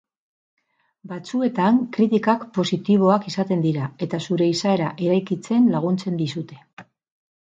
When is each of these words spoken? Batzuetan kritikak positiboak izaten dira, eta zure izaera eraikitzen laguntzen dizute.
Batzuetan 1.09 1.75
kritikak 1.97 2.47
positiboak 2.55 3.27
izaten 3.31 3.61
dira, 3.65 3.89
eta 4.05 4.21
zure 4.29 4.47
izaera 4.55 4.87
eraikitzen 5.09 5.69
laguntzen 5.75 6.17
dizute. 6.23 6.59